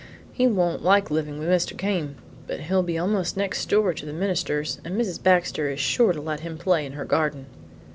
He 0.33 0.47
won't 0.47 0.81
like 0.83 1.11
living 1.11 1.37
with 1.37 1.47
Mr. 1.47 1.77
Came, 1.77 2.15
but 2.47 2.61
he'll 2.61 2.81
be 2.81 2.97
almost 2.97 3.37
next 3.37 3.69
door 3.69 3.93
to 3.93 4.03
the 4.03 4.11
minister's, 4.13 4.81
and 4.83 4.99
Mrs. 4.99 5.21
Baxter 5.21 5.69
is 5.69 5.79
sure 5.79 6.11
to 6.11 6.21
let 6.23 6.39
him 6.39 6.57
play 6.57 6.87
in 6.87 6.93
her 6.93 7.05
garden." 7.05 7.45